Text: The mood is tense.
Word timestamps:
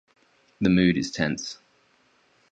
The 0.59 0.69
mood 0.71 0.97
is 0.97 1.11
tense. 1.11 1.59